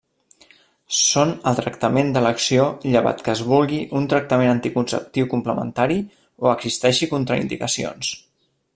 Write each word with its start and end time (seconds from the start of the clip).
Són 0.99 1.33
el 1.51 1.59
tractament 1.59 2.09
d'elecció 2.15 2.65
llevat 2.95 3.21
que 3.27 3.31
es 3.35 3.43
vulgui 3.51 3.83
un 4.01 4.09
tractament 4.15 4.51
anticonceptiu 4.55 5.31
complementari 5.35 6.03
o 6.47 6.53
existeixi 6.57 7.15
contraindicacions. 7.17 8.15